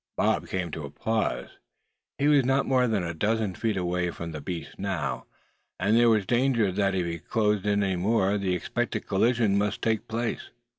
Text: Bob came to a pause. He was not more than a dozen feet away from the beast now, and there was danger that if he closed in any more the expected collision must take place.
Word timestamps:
Bob 0.17 0.47
came 0.47 0.71
to 0.71 0.83
a 0.83 0.89
pause. 0.89 1.59
He 2.17 2.27
was 2.27 2.43
not 2.43 2.65
more 2.65 2.87
than 2.87 3.03
a 3.03 3.13
dozen 3.13 3.53
feet 3.53 3.77
away 3.77 4.09
from 4.09 4.31
the 4.31 4.41
beast 4.41 4.79
now, 4.79 5.27
and 5.79 5.95
there 5.95 6.09
was 6.09 6.25
danger 6.25 6.71
that 6.71 6.95
if 6.95 7.05
he 7.05 7.19
closed 7.19 7.67
in 7.67 7.83
any 7.83 7.97
more 7.97 8.39
the 8.39 8.55
expected 8.55 9.05
collision 9.05 9.59
must 9.59 9.79
take 9.83 10.07
place. 10.07 10.49